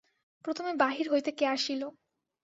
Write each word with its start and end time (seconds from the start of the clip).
প্রথমে 0.45 0.71
বাহির 0.73 1.05
হইতে 1.11 1.31
কে 1.31 1.45
আসিল। 1.47 1.81